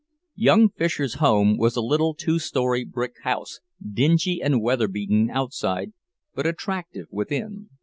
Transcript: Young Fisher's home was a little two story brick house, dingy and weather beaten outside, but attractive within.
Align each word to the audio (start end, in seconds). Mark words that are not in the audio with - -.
Young 0.33 0.69
Fisher's 0.69 1.19
home 1.21 1.57
was 1.59 1.75
a 1.75 1.79
little 1.83 2.15
two 2.15 2.39
story 2.39 2.83
brick 2.83 3.13
house, 3.21 3.59
dingy 3.79 4.41
and 4.41 4.59
weather 4.59 4.87
beaten 4.87 5.29
outside, 5.29 5.93
but 6.33 6.47
attractive 6.47 7.05
within. 7.11 7.69